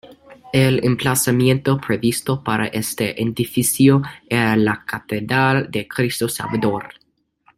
El 0.51 0.83
emplazamiento 0.83 1.77
previsto 1.77 2.43
para 2.43 2.65
este 2.65 3.21
edificio 3.21 4.01
era 4.27 4.55
la 4.57 4.83
Catedral 4.83 5.69
de 5.69 5.87
Cristo 5.87 6.27
Salvador. 6.27 6.89